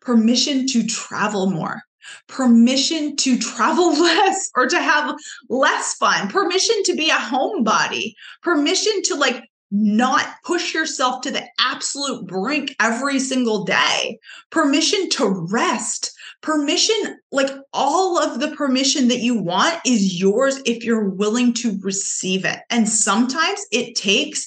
[0.00, 1.82] permission to travel more,
[2.28, 5.16] permission to travel less or to have
[5.48, 11.44] less fun, permission to be a homebody, permission to like not push yourself to the
[11.60, 14.18] absolute brink every single day,
[14.50, 20.82] permission to rest, permission, like all of the permission that you want is yours if
[20.82, 22.60] you're willing to receive it.
[22.70, 24.46] And sometimes it takes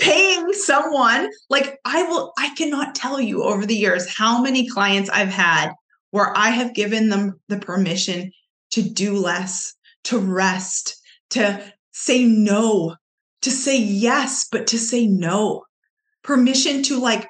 [0.00, 5.10] paying someone like I will I cannot tell you over the years how many clients
[5.10, 5.72] I've had
[6.10, 8.32] where I have given them the permission
[8.70, 10.96] to do less, to rest,
[11.30, 12.96] to say no,
[13.42, 15.64] to say yes, but to say no.
[16.22, 17.28] Permission to like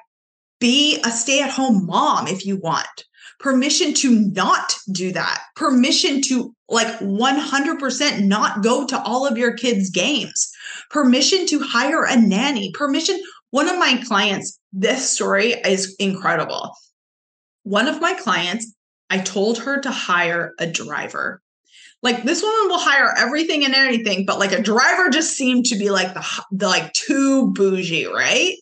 [0.59, 3.05] be a stay at home mom if you want.
[3.39, 5.41] Permission to not do that.
[5.55, 10.51] Permission to like 100% not go to all of your kids' games.
[10.89, 12.71] Permission to hire a nanny.
[12.73, 13.21] Permission.
[13.51, 16.73] One of my clients, this story is incredible.
[17.63, 18.73] One of my clients,
[19.09, 21.41] I told her to hire a driver.
[22.01, 25.77] Like this woman will hire everything and anything, but like a driver just seemed to
[25.77, 28.55] be like the, the like too bougie, right?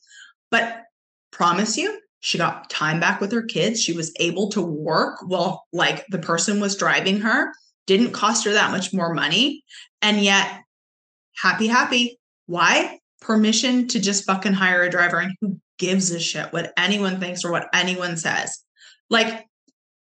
[0.51, 0.83] But
[1.31, 3.81] promise you, she got time back with her kids.
[3.81, 7.53] She was able to work while like the person was driving her.
[7.87, 9.63] Didn't cost her that much more money.
[10.01, 10.61] And yet,
[11.41, 12.19] happy, happy.
[12.47, 12.99] Why?
[13.21, 15.19] Permission to just fucking hire a driver.
[15.19, 18.57] And who gives a shit what anyone thinks or what anyone says?
[19.09, 19.45] Like,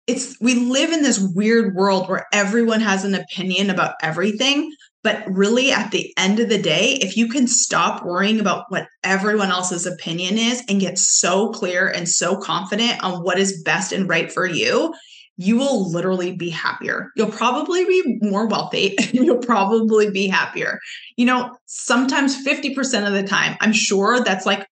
[0.06, 4.72] it's we live in this weird world where everyone has an opinion about everything
[5.06, 8.88] but really, at the end of the day, if you can stop worrying about what
[9.04, 13.92] everyone else's opinion is and get so clear and so confident on what is best
[13.92, 14.92] and right for you,
[15.36, 17.10] you will literally be happier.
[17.14, 18.96] You'll probably be more wealthy.
[19.12, 20.78] You'll probably be happier.
[21.16, 24.66] You know, sometimes 50% of the time, I'm sure that's like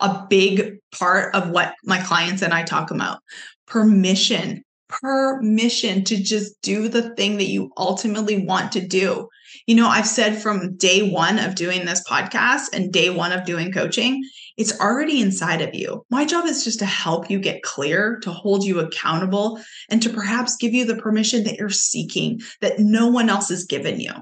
[0.00, 3.18] a big part of what my clients and I talk about.
[3.66, 9.28] Permission, permission to just do the thing that you ultimately want to do.
[9.66, 13.44] You know, I've said from day one of doing this podcast and day one of
[13.44, 14.22] doing coaching,
[14.56, 16.04] it's already inside of you.
[16.10, 20.10] My job is just to help you get clear, to hold you accountable, and to
[20.10, 24.12] perhaps give you the permission that you're seeking that no one else has given you.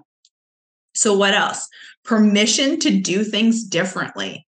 [0.94, 1.68] So, what else?
[2.04, 4.46] Permission to do things differently.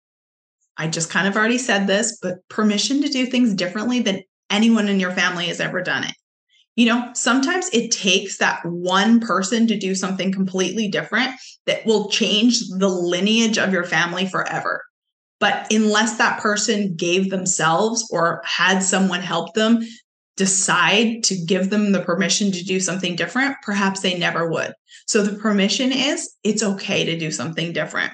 [0.77, 4.89] I just kind of already said this, but permission to do things differently than anyone
[4.89, 6.15] in your family has ever done it.
[6.75, 11.31] You know, sometimes it takes that one person to do something completely different
[11.67, 14.83] that will change the lineage of your family forever.
[15.43, 19.81] But unless that person gave themselves or had someone help them
[20.37, 24.73] decide to give them the permission to do something different, perhaps they never would.
[25.05, 28.13] So the permission is it's okay to do something different.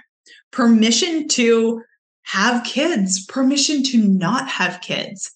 [0.51, 1.83] Permission to
[2.23, 5.29] have kids, permission to not have kids.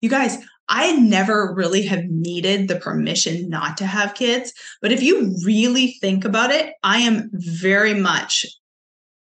[0.00, 4.52] You guys, I never really have needed the permission not to have kids.
[4.80, 8.46] But if you really think about it, I am very much,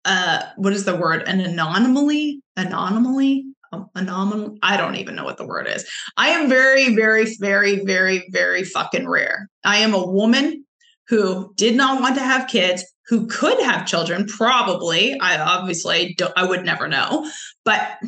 [0.08, 1.22] uh, what is the word?
[1.28, 2.40] An anomaly?
[2.56, 3.44] Anomaly?
[3.94, 4.58] Anomaly?
[4.62, 5.86] I don't even know what the word is.
[6.16, 9.50] I am very, very, very, very, very fucking rare.
[9.64, 10.64] I am a woman
[11.08, 15.20] who did not want to have kids, who could have children, probably.
[15.20, 17.30] I obviously I would never know,
[17.66, 17.98] but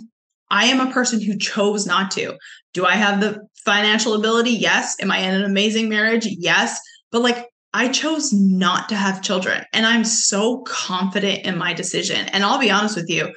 [0.51, 2.37] I am a person who chose not to.
[2.73, 4.53] Do I have the financial ability?
[4.53, 4.97] Yes.
[5.01, 6.27] Am I in an amazing marriage?
[6.27, 6.81] Yes.
[7.13, 12.27] But like, I chose not to have children and I'm so confident in my decision.
[12.29, 13.33] And I'll be honest with you,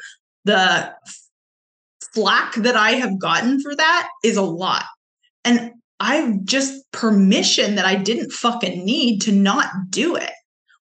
[0.45, 0.93] the
[2.13, 4.85] flack that I have gotten for that is a lot.
[5.45, 10.31] And I've just permission that I didn't fucking need to not do it.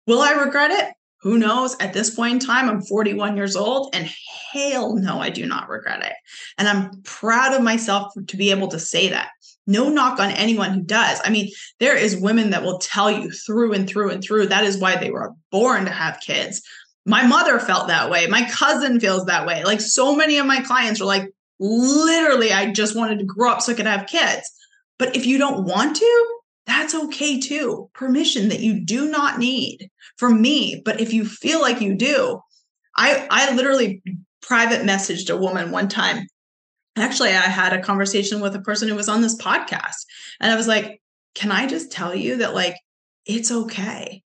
[0.06, 0.92] Will I regret it?
[1.22, 1.76] who knows?
[1.78, 4.10] At this point in time, I'm 41 years old, and
[4.52, 6.14] hell no, I do not regret it.
[6.58, 9.30] And I'm proud of myself to be able to say that.
[9.66, 11.20] No knock on anyone who does.
[11.24, 14.64] I mean, there is women that will tell you through and through and through that
[14.64, 16.62] is why they were born to have kids.
[17.06, 18.26] My mother felt that way.
[18.26, 19.64] My cousin feels that way.
[19.64, 21.28] Like so many of my clients are like,
[21.60, 24.50] literally, I just wanted to grow up so I could have kids.
[24.98, 27.90] But if you don't want to, that's okay too.
[27.92, 30.80] Permission that you do not need from me.
[30.84, 32.40] But if you feel like you do,
[32.96, 34.02] I I literally
[34.40, 36.26] private messaged a woman one time.
[36.96, 40.04] Actually, I had a conversation with a person who was on this podcast.
[40.40, 41.00] And I was like,
[41.34, 42.76] can I just tell you that like
[43.26, 44.22] it's okay.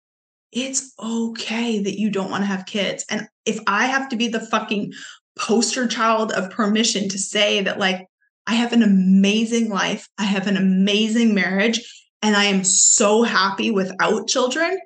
[0.53, 3.05] It's okay that you don't want to have kids.
[3.11, 4.93] And if I have to be the fucking
[5.39, 8.07] poster child of permission to say that like
[8.47, 11.81] I have an amazing life, I have an amazing marriage,
[12.23, 14.79] and I am so happy without children,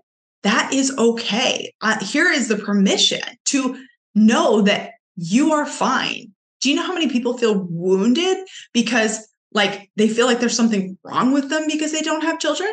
[0.43, 1.73] that is okay.
[1.81, 3.79] Uh, here is the permission to
[4.15, 6.33] know that you are fine.
[6.61, 8.39] Do you know how many people feel wounded
[8.73, 12.71] because like they feel like there's something wrong with them because they don't have children?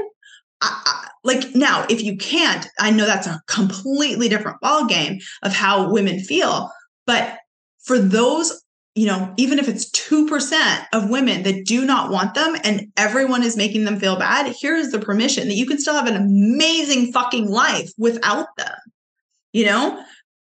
[1.24, 5.92] like now, if you can't, I know that's a completely different ball game of how
[5.92, 6.72] women feel.
[7.06, 7.38] But
[7.84, 8.64] for those
[8.98, 13.44] you know, even if it's 2% of women that do not want them and everyone
[13.44, 16.16] is making them feel bad, here is the permission that you can still have an
[16.16, 18.76] amazing fucking life without them.
[19.54, 20.04] You know,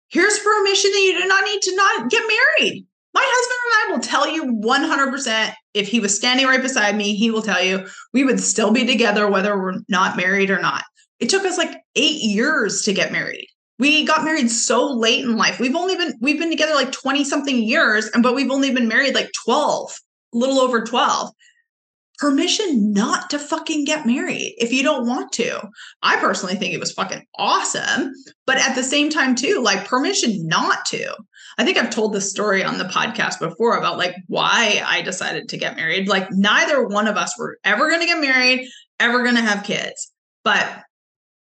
[0.07, 2.87] here's permission that you do not need to not get married.
[3.13, 7.15] My husband and I will tell you 100% if he was standing right beside me,
[7.15, 10.83] he will tell you we would still be together whether we're not married or not.
[11.19, 13.47] it took us like eight years to get married.
[13.77, 15.59] We got married so late in life.
[15.59, 18.89] We've only been we've been together like 20 something years, and but we've only been
[18.89, 19.91] married like 12,
[20.33, 21.31] a little over 12
[22.19, 25.61] permission not to fucking get married if you don't want to.
[26.03, 28.11] I personally think it was fucking awesome,
[28.45, 31.15] but at the same time too, like permission not to.
[31.57, 35.49] I think I've told this story on the podcast before about like why I decided
[35.49, 36.07] to get married.
[36.07, 38.67] Like neither one of us were ever going to get married,
[38.99, 40.11] ever going to have kids.
[40.43, 40.67] But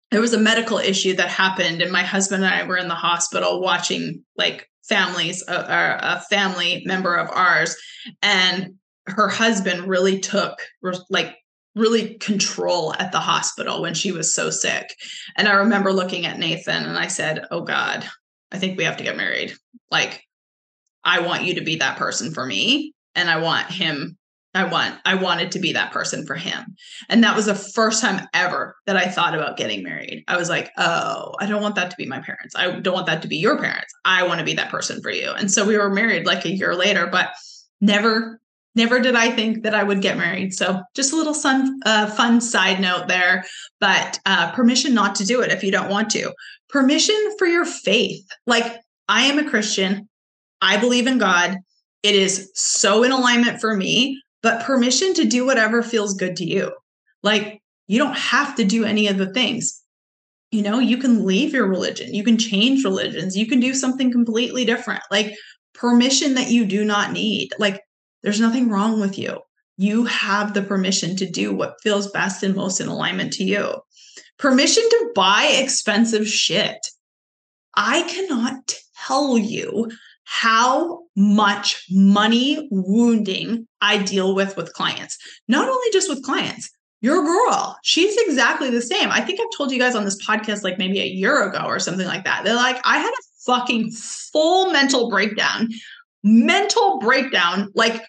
[0.09, 2.95] there was a medical issue that happened and my husband and I were in the
[2.95, 7.75] hospital watching like families a, a family member of ours
[8.21, 8.73] and
[9.07, 10.61] her husband really took
[11.09, 11.35] like
[11.75, 14.93] really control at the hospital when she was so sick.
[15.37, 18.05] And I remember looking at Nathan and I said, "Oh God,
[18.51, 19.53] I think we have to get married.
[19.89, 20.23] Like
[21.03, 24.17] I want you to be that person for me and I want him
[24.53, 26.75] I want I wanted to be that person for him.
[27.07, 30.25] And that was the first time ever that I thought about getting married.
[30.27, 32.53] I was like, "Oh, I don't want that to be my parents.
[32.55, 33.93] I don't want that to be your parents.
[34.03, 36.51] I want to be that person for you." And so we were married like a
[36.51, 37.29] year later, but
[37.79, 38.40] never
[38.75, 40.53] never did I think that I would get married.
[40.53, 43.43] So just a little fun, uh, fun side note there,
[43.79, 46.33] but uh, permission not to do it if you don't want to.
[46.69, 48.25] Permission for your faith.
[48.47, 50.07] Like I am a Christian.
[50.61, 51.57] I believe in God.
[52.03, 56.45] It is so in alignment for me, but permission to do whatever feels good to
[56.45, 56.71] you.
[57.23, 59.79] Like you don't have to do any of the things.
[60.51, 64.11] You know, you can leave your religion, you can change religions, you can do something
[64.11, 65.01] completely different.
[65.09, 65.33] Like
[65.73, 67.51] permission that you do not need.
[67.57, 67.81] Like
[68.23, 69.39] there's nothing wrong with you.
[69.77, 73.73] You have the permission to do what feels best and most in alignment to you.
[74.37, 76.87] Permission to buy expensive shit.
[77.75, 78.75] I cannot
[79.07, 79.91] tell you
[80.23, 85.17] how much money wounding I deal with with clients.
[85.47, 86.69] Not only just with clients,
[87.01, 89.09] your girl, she's exactly the same.
[89.09, 91.79] I think I've told you guys on this podcast like maybe a year ago or
[91.79, 92.43] something like that.
[92.43, 95.69] They're like, I had a fucking full mental breakdown,
[96.23, 98.01] mental breakdown, like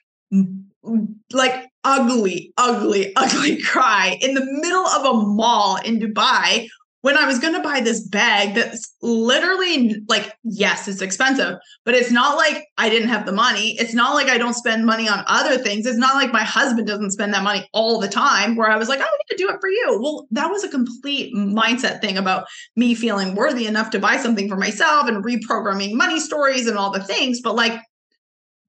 [1.32, 6.68] like ugly, ugly, ugly cry in the middle of a mall in Dubai
[7.02, 11.94] when I was going to buy this bag that's literally like, yes, it's expensive, but
[11.94, 13.76] it's not like I didn't have the money.
[13.80, 15.84] It's not like I don't spend money on other things.
[15.84, 18.88] It's not like my husband doesn't spend that money all the time where I was
[18.88, 19.98] like, I'm going to do it for you.
[20.00, 22.46] Well, that was a complete mindset thing about
[22.76, 26.92] me feeling worthy enough to buy something for myself and reprogramming money stories and all
[26.92, 27.40] the things.
[27.40, 27.80] But like,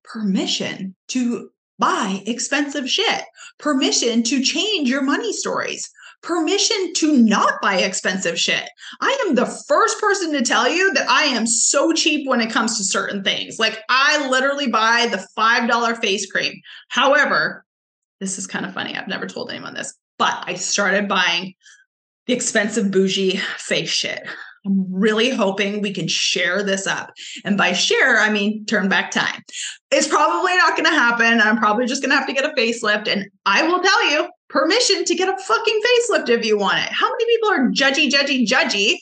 [0.03, 1.49] permission to
[1.79, 3.23] buy expensive shit,
[3.57, 5.89] permission to change your money stories,
[6.21, 8.69] permission to not buy expensive shit.
[9.01, 12.51] I am the first person to tell you that I am so cheap when it
[12.51, 13.59] comes to certain things.
[13.59, 16.53] Like I literally buy the $5 face cream.
[16.87, 17.65] However,
[18.19, 18.95] this is kind of funny.
[18.95, 21.53] I've never told anyone this, but I started buying
[22.27, 24.25] the expensive bougie face shit.
[24.65, 27.13] I'm really hoping we can share this up.
[27.43, 29.41] And by share, I mean turn back time.
[29.91, 31.41] It's probably not going to happen.
[31.41, 33.07] I'm probably just going to have to get a facelift.
[33.07, 36.89] And I will tell you permission to get a fucking facelift if you want it.
[36.91, 38.95] How many people are judgy, judgy, judgy?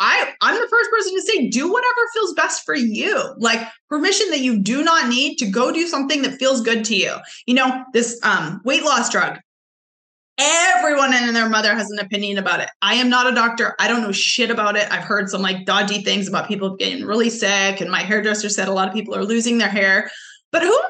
[0.00, 3.34] I, I'm the first person to say, do whatever feels best for you.
[3.38, 6.96] Like permission that you do not need to go do something that feels good to
[6.96, 7.14] you.
[7.46, 9.38] You know, this um, weight loss drug,
[10.44, 12.68] Everyone and their mother has an opinion about it.
[12.80, 13.76] I am not a doctor.
[13.78, 14.90] I don't know shit about it.
[14.90, 18.66] I've heard some like dodgy things about people getting really sick, and my hairdresser said
[18.66, 20.10] a lot of people are losing their hair.
[20.50, 20.80] But who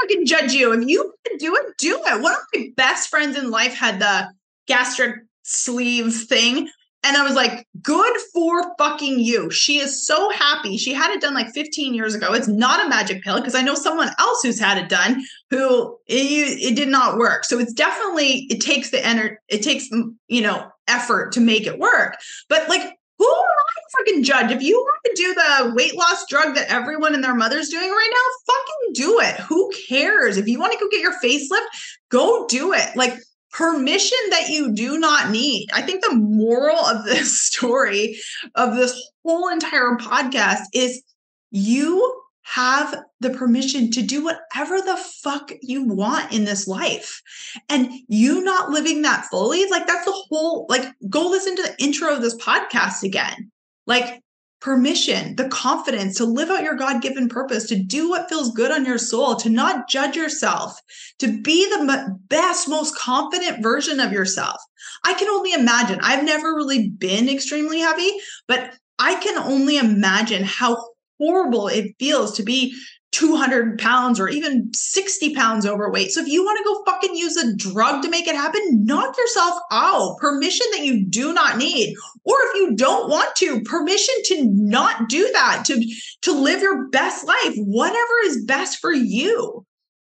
[0.00, 0.72] fucking judge you?
[0.72, 2.22] If you can do it, do it.
[2.22, 4.32] One of my best friends in life had the
[4.66, 6.70] gastric sleeve thing.
[7.04, 9.50] And I was like, good for fucking you.
[9.50, 10.76] She is so happy.
[10.76, 12.32] She had it done like 15 years ago.
[12.32, 15.98] It's not a magic pill because I know someone else who's had it done who
[16.06, 17.44] it, it did not work.
[17.44, 19.88] So it's definitely, it takes the energy, it takes,
[20.28, 22.18] you know, effort to make it work.
[22.48, 22.82] But like,
[23.18, 24.50] who am I fucking judge?
[24.50, 27.90] If you want to do the weight loss drug that everyone and their mother's doing
[27.90, 29.40] right now, fucking do it.
[29.40, 30.36] Who cares?
[30.36, 31.66] If you want to go get your facelift,
[32.10, 32.96] go do it.
[32.96, 33.14] Like,
[33.52, 35.68] permission that you do not need.
[35.72, 38.18] I think the moral of this story,
[38.54, 41.02] of this whole entire podcast, is
[41.50, 47.22] you have the permission to do whatever the fuck you want in this life.
[47.68, 51.74] And you not living that fully, like that's the whole, like, go listen to the
[51.78, 53.52] intro of this podcast again.
[53.86, 54.22] Like,
[54.62, 58.70] permission, the confidence to live out your God given purpose, to do what feels good
[58.70, 60.80] on your soul, to not judge yourself,
[61.18, 64.60] to be the best, most confident version of yourself.
[65.04, 65.98] I can only imagine.
[66.00, 68.10] I've never really been extremely heavy,
[68.46, 72.76] but I can only imagine how horrible it feels to be
[73.12, 76.10] 200 pounds or even 60 pounds overweight.
[76.10, 79.16] So if you want to go fucking use a drug to make it happen, knock
[79.16, 80.16] yourself out.
[80.18, 81.94] Permission that you do not need.
[82.24, 85.84] Or if you don't want to, permission to not do that, to,
[86.22, 89.64] to live your best life, whatever is best for you.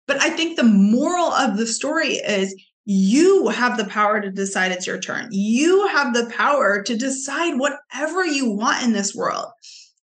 [0.06, 4.72] But I think the moral of the story is you have the power to decide
[4.72, 5.28] it's your turn.
[5.32, 9.46] You have the power to decide whatever you want in this world.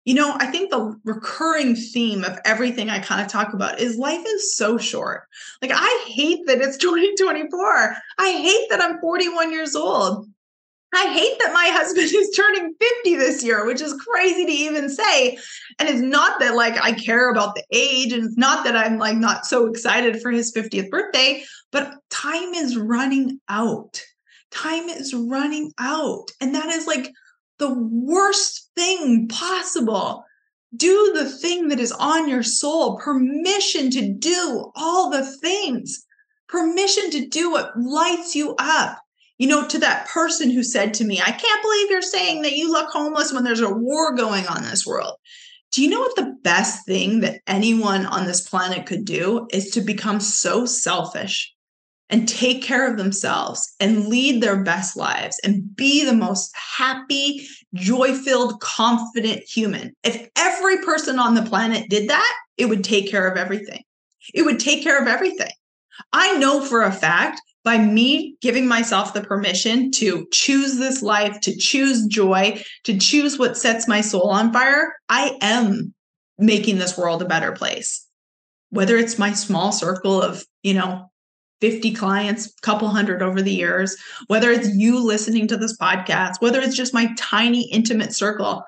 [0.06, 3.98] You know, I think the recurring theme of everything I kind of talk about is
[3.98, 5.24] life is so short.
[5.62, 7.96] Like, I hate that it's 2024.
[8.20, 10.28] I hate that I'm 41 years old.
[10.94, 14.90] I hate that my husband is turning 50 this year, which is crazy to even
[14.90, 15.38] say.
[15.80, 18.98] And it's not that like I care about the age, and it's not that I'm
[18.98, 24.02] like not so excited for his 50th birthday, but time is running out.
[24.52, 26.32] Time is running out.
[26.40, 27.12] And that is like
[27.58, 30.24] the worst thing possible.
[30.76, 36.06] Do the thing that is on your soul, permission to do all the things,
[36.50, 39.00] permission to do what lights you up.
[39.38, 42.56] You know, to that person who said to me, I can't believe you're saying that
[42.56, 45.16] you look homeless when there's a war going on in this world.
[45.72, 49.72] Do you know what the best thing that anyone on this planet could do is
[49.72, 51.54] to become so selfish
[52.10, 57.48] and take care of themselves and lead their best lives and be the most happy,
[57.74, 59.94] joy filled, confident human.
[60.04, 63.84] If every person on the planet did that, it would take care of everything.
[64.34, 65.52] It would take care of everything.
[66.14, 71.42] I know for a fact by me giving myself the permission to choose this life,
[71.42, 75.94] to choose joy, to choose what sets my soul on fire, I am
[76.38, 78.06] making this world a better place.
[78.70, 81.10] Whether it's my small circle of, you know,
[81.66, 83.98] 50 clients, couple hundred over the years,
[84.28, 88.64] whether it's you listening to this podcast, whether it's just my tiny intimate circle,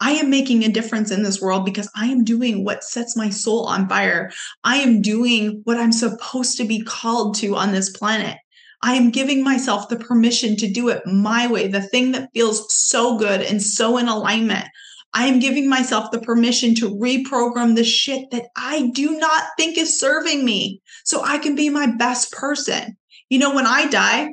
[0.00, 3.30] I am making a difference in this world because I am doing what sets my
[3.30, 4.32] soul on fire.
[4.64, 8.36] I am doing what I'm supposed to be called to on this planet.
[8.82, 12.74] I am giving myself the permission to do it my way, the thing that feels
[12.74, 14.66] so good and so in alignment.
[15.12, 19.76] I am giving myself the permission to reprogram the shit that I do not think
[19.76, 22.96] is serving me so I can be my best person.
[23.28, 24.30] You know, when I die,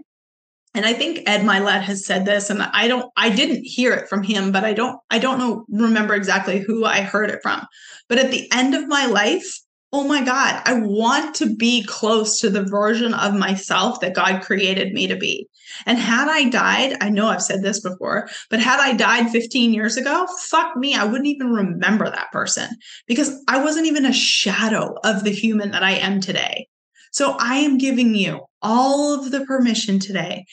[0.73, 4.07] and I think Ed Mylett has said this, and I don't, I didn't hear it
[4.07, 7.65] from him, but I don't, I don't know, remember exactly who I heard it from.
[8.07, 9.59] But at the end of my life,
[9.97, 14.43] oh my God, I want to be close to the version of myself that God
[14.43, 15.47] created me to be.
[15.87, 19.73] And had I died, I know I've said this before, but had I died 15
[19.73, 22.69] years ago, fuck me, I wouldn't even remember that person
[23.07, 26.67] because I wasn't even a shadow of the human that I am today.
[27.11, 30.45] So I am giving you all of the permission today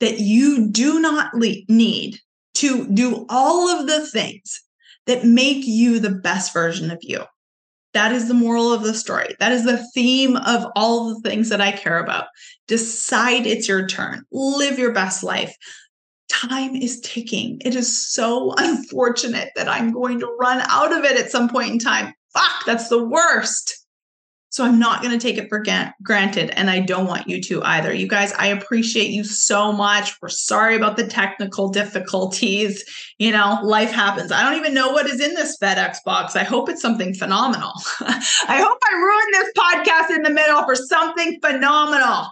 [0.00, 2.18] that you do not le- need
[2.54, 4.64] to do all of the things
[5.06, 7.20] that make you the best version of you.
[7.92, 9.34] That is the moral of the story.
[9.40, 12.26] That is the theme of all the things that I care about.
[12.68, 14.24] Decide it's your turn.
[14.30, 15.56] Live your best life.
[16.28, 17.60] Time is ticking.
[17.64, 21.70] It is so unfortunate that I'm going to run out of it at some point
[21.72, 22.14] in time.
[22.32, 23.79] Fuck, that's the worst.
[24.50, 25.64] So I'm not going to take it for
[26.02, 26.50] granted.
[26.50, 27.94] And I don't want you to either.
[27.94, 30.20] You guys, I appreciate you so much.
[30.20, 32.84] We're sorry about the technical difficulties.
[33.18, 34.32] You know, life happens.
[34.32, 36.34] I don't even know what is in this FedEx box.
[36.34, 37.72] I hope it's something phenomenal.
[38.00, 42.26] I hope I ruined this podcast in the middle for something phenomenal.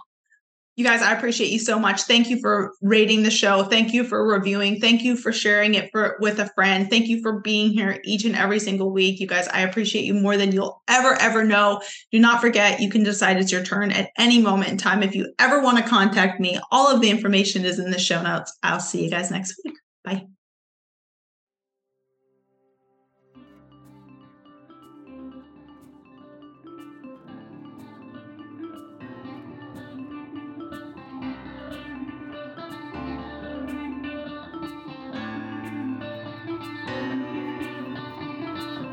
[0.79, 2.03] You guys, I appreciate you so much.
[2.03, 3.65] Thank you for rating the show.
[3.65, 4.79] Thank you for reviewing.
[4.79, 6.89] Thank you for sharing it for with a friend.
[6.89, 9.19] Thank you for being here each and every single week.
[9.19, 11.81] You guys, I appreciate you more than you'll ever ever know.
[12.13, 15.03] Do not forget, you can decide it's your turn at any moment in time.
[15.03, 18.23] If you ever want to contact me, all of the information is in the show
[18.23, 18.57] notes.
[18.63, 19.75] I'll see you guys next week.
[20.05, 20.27] Bye.